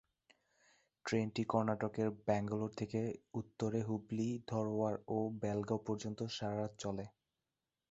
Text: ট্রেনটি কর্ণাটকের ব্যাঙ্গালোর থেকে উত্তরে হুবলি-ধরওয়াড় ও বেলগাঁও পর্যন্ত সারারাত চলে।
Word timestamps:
ট্রেনটি 1.05 1.43
কর্ণাটকের 1.43 2.09
ব্যাঙ্গালোর 2.25 2.71
থেকে 2.75 2.99
উত্তরে 3.33 3.79
হুবলি-ধরওয়াড় 3.81 4.97
ও 5.07 5.17
বেলগাঁও 5.41 5.85
পর্যন্ত 5.87 6.19
সারারাত 6.29 6.73
চলে। 6.79 7.05